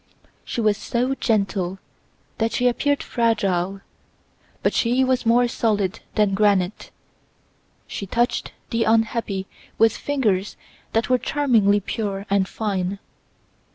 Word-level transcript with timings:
She 0.43 0.61
was 0.61 0.77
so 0.77 1.13
gentle 1.13 1.77
that 2.39 2.53
she 2.53 2.67
appeared 2.67 3.03
fragile; 3.03 3.81
but 4.63 4.73
she 4.73 5.03
was 5.03 5.27
more 5.27 5.47
solid 5.47 5.99
than 6.15 6.33
granite. 6.33 6.89
She 7.85 8.07
touched 8.07 8.51
the 8.71 8.83
unhappy 8.83 9.45
with 9.77 9.95
fingers 9.95 10.57
that 10.93 11.09
were 11.11 11.19
charmingly 11.19 11.79
pure 11.79 12.25
and 12.31 12.47
fine. 12.47 12.97